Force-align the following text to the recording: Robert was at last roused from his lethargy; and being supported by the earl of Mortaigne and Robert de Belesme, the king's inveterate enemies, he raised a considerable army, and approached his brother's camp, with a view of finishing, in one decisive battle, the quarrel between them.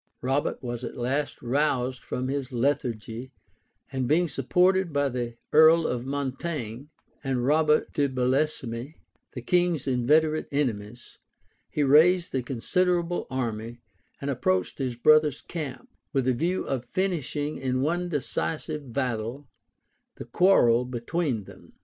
Robert 0.23 0.63
was 0.63 0.83
at 0.83 0.97
last 0.97 1.43
roused 1.43 2.01
from 2.03 2.27
his 2.27 2.51
lethargy; 2.51 3.31
and 3.91 4.07
being 4.07 4.27
supported 4.27 4.91
by 4.91 5.09
the 5.09 5.35
earl 5.53 5.85
of 5.85 6.07
Mortaigne 6.07 6.87
and 7.23 7.45
Robert 7.45 7.93
de 7.93 8.09
Belesme, 8.09 8.95
the 9.33 9.43
king's 9.43 9.85
inveterate 9.85 10.47
enemies, 10.51 11.19
he 11.69 11.83
raised 11.83 12.33
a 12.33 12.41
considerable 12.41 13.27
army, 13.29 13.77
and 14.19 14.31
approached 14.31 14.79
his 14.79 14.95
brother's 14.95 15.41
camp, 15.41 15.87
with 16.13 16.27
a 16.27 16.33
view 16.33 16.63
of 16.65 16.83
finishing, 16.83 17.57
in 17.57 17.81
one 17.83 18.09
decisive 18.09 18.91
battle, 18.91 19.47
the 20.15 20.25
quarrel 20.25 20.83
between 20.83 21.43
them. 21.43 21.73